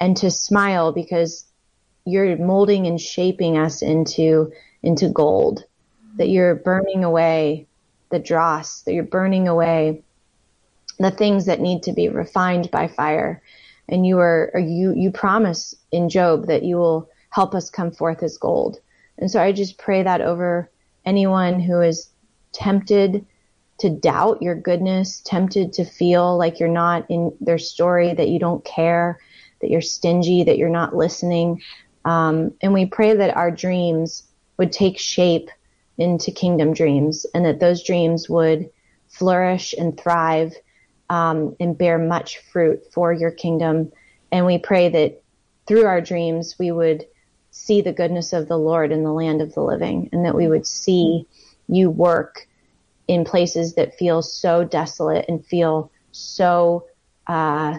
[0.00, 1.46] and to smile because
[2.04, 4.52] you're molding and shaping us into
[4.82, 5.64] into gold
[6.16, 7.66] that you're burning away
[8.12, 10.04] the dross, that you're burning away
[11.00, 13.42] the things that need to be refined by fire.
[13.88, 18.22] And you are, you, you promise in Job that you will help us come forth
[18.22, 18.78] as gold.
[19.18, 20.70] And so I just pray that over
[21.04, 22.08] anyone who is
[22.52, 23.26] tempted
[23.78, 28.38] to doubt your goodness, tempted to feel like you're not in their story, that you
[28.38, 29.18] don't care,
[29.60, 31.60] that you're stingy, that you're not listening.
[32.04, 34.24] Um, and we pray that our dreams
[34.58, 35.50] would take shape
[35.98, 38.70] into kingdom dreams and that those dreams would
[39.08, 40.54] flourish and thrive
[41.10, 43.92] um, and bear much fruit for your kingdom.
[44.30, 45.22] And we pray that
[45.66, 47.04] through our dreams, we would
[47.50, 50.48] see the goodness of the Lord in the land of the living and that we
[50.48, 51.26] would see
[51.68, 52.48] you work
[53.06, 56.86] in places that feel so desolate and feel so
[57.26, 57.78] uh,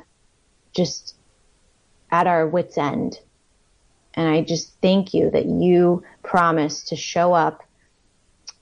[0.76, 1.16] just
[2.12, 3.20] at our wits' end.
[4.14, 7.64] And I just thank you that you promise to show up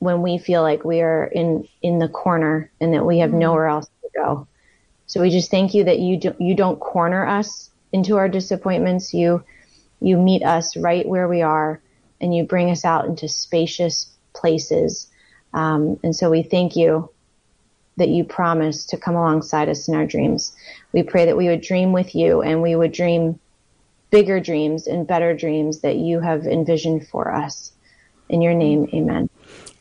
[0.01, 3.39] when we feel like we are in in the corner and that we have mm-hmm.
[3.39, 4.47] nowhere else to go.
[5.05, 9.13] So we just thank you that you do, you don't corner us into our disappointments.
[9.13, 9.43] You
[9.99, 11.79] you meet us right where we are,
[12.19, 15.07] and you bring us out into spacious places.
[15.53, 17.11] Um, and so we thank you
[17.97, 20.51] that you promise to come alongside us in our dreams.
[20.93, 23.39] We pray that we would dream with you and we would dream
[24.09, 27.73] bigger dreams and better dreams that you have envisioned for us.
[28.29, 29.29] In your name, amen.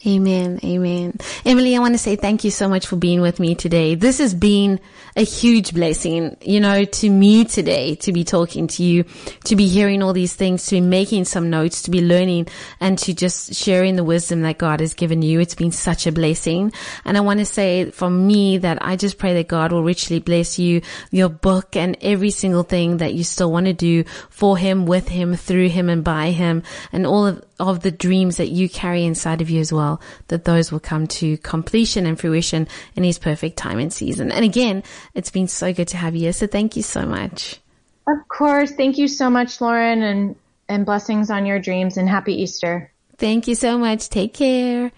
[0.07, 0.61] Amen.
[0.64, 1.18] Amen.
[1.44, 3.96] Emily, I want to say thank you so much for being with me today.
[3.96, 4.80] This has been
[5.14, 9.05] a huge blessing, you know, to me today to be talking to you,
[9.44, 12.46] to be hearing all these things, to be making some notes, to be learning
[12.80, 15.38] and to just sharing the wisdom that God has given you.
[15.38, 16.72] It's been such a blessing.
[17.05, 20.18] And I want to say for me that I just pray that God will richly
[20.18, 20.80] bless you,
[21.11, 25.09] your book and every single thing that you still want to do for him, with
[25.09, 29.04] him, through him and by him and all of of the dreams that you carry
[29.04, 33.18] inside of you as well, that those will come to completion and fruition in His
[33.18, 34.32] perfect time and season.
[34.32, 34.82] And again,
[35.14, 36.32] it's been so good to have you.
[36.32, 37.61] So thank you so much.
[38.08, 38.72] Of course.
[38.72, 40.36] Thank you so much, Lauren, and,
[40.68, 42.90] and blessings on your dreams and happy Easter.
[43.18, 44.08] Thank you so much.
[44.08, 44.90] Take care.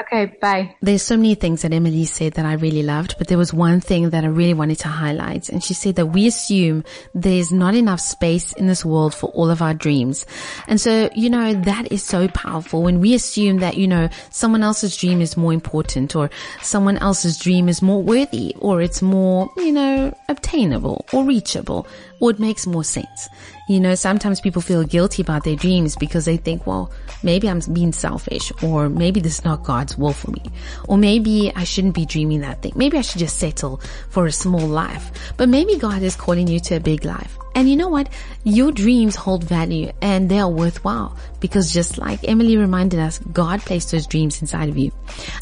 [0.00, 0.74] Okay, bye.
[0.80, 3.80] There's so many things that Emily said that I really loved, but there was one
[3.80, 5.50] thing that I really wanted to highlight.
[5.50, 6.84] And she said that we assume
[7.14, 10.24] there's not enough space in this world for all of our dreams.
[10.66, 14.62] And so, you know, that is so powerful when we assume that, you know, someone
[14.62, 16.30] else's dream is more important or
[16.62, 21.86] someone else's dream is more worthy or it's more, you know, obtainable or reachable
[22.22, 23.28] or it makes more sense.
[23.68, 26.92] You know, sometimes people feel guilty about their dreams because they think, well,
[27.24, 30.44] maybe I'm being selfish or maybe this is not God's will for me.
[30.88, 32.74] Or maybe I shouldn't be dreaming that thing.
[32.76, 35.34] Maybe I should just settle for a small life.
[35.36, 37.36] But maybe God is calling you to a big life.
[37.56, 38.08] And you know what?
[38.44, 43.60] Your dreams hold value and they are worthwhile because just like Emily reminded us, God
[43.60, 44.92] placed those dreams inside of you.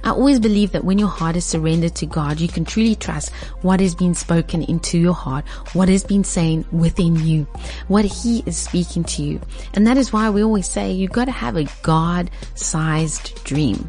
[0.02, 3.30] I always believe that when your heart is surrendered to God, you can truly trust
[3.62, 7.46] what is being spoken into your heart, what is being saying within you,
[7.86, 9.40] what He is speaking to you.
[9.74, 13.88] And that is why we always say you've got to have a God-sized dream.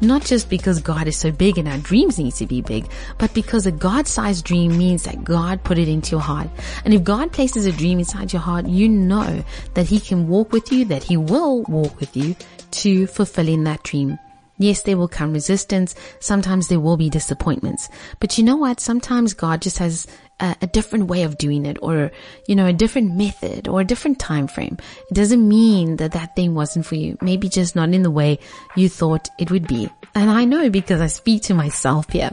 [0.00, 2.88] Not just because God is so big and our dreams need to be big,
[3.18, 6.48] but because a God-sized dream means that God put it into your heart.
[6.84, 9.44] And if God places a dream inside your heart, you know
[9.74, 12.36] that He can walk with you, that He will walk with you
[12.72, 14.18] to fulfilling that dream.
[14.56, 15.96] Yes, there will come resistance.
[16.20, 17.88] Sometimes there will be disappointments.
[18.20, 18.78] But you know what?
[18.78, 20.06] Sometimes God just has
[20.40, 22.10] a, a, different way of doing it or,
[22.46, 24.78] you know, a different method or a different time frame.
[25.10, 27.16] It doesn't mean that that thing wasn't for you.
[27.20, 28.38] Maybe just not in the way
[28.76, 29.88] you thought it would be.
[30.16, 32.30] And I know because I speak to myself here,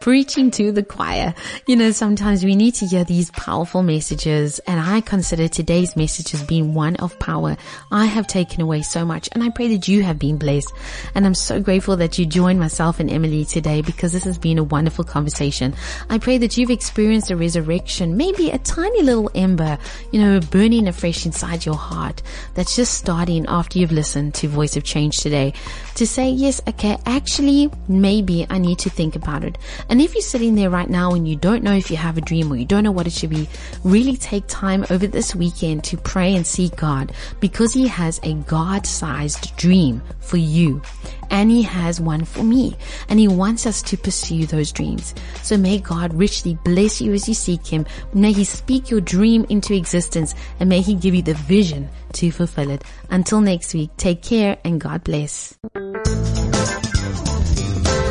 [0.00, 1.34] preaching to the choir.
[1.66, 6.34] You know, sometimes we need to hear these powerful messages and I consider today's message
[6.34, 7.56] as being one of power.
[7.90, 10.72] I have taken away so much and I pray that you have been blessed.
[11.14, 14.58] And I'm so grateful that you joined myself and Emily today because this has been
[14.58, 15.74] a wonderful conversation.
[16.08, 19.78] I pray that you've experienced a resurrection, maybe a tiny little ember,
[20.12, 22.22] you know, burning afresh inside your heart
[22.54, 25.52] that's just starting after you've listened to Voice of Change today
[25.94, 29.58] to say, yes, okay, actually, maybe I need to think about it.
[29.88, 32.20] And if you're sitting there right now and you don't know if you have a
[32.20, 33.48] dream or you don't know what it should be,
[33.84, 38.34] really take time over this weekend to pray and seek God because He has a
[38.34, 40.82] God-sized dream for you.
[41.30, 42.76] And He has one for me.
[43.08, 45.14] And He wants us to pursue those dreams.
[45.42, 47.86] So may God richly bless you as you seek Him.
[48.14, 52.30] May He speak your dream into existence and may He give you the vision to
[52.30, 52.84] fulfill it.
[53.10, 55.56] Until next week, take care and God bless.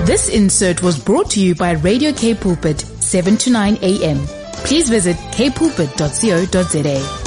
[0.06, 4.18] This insert was brought to you by Radio Cape Pulpit, 7 to 9 a.m.
[4.64, 7.27] Please visit capepulpit.co.za.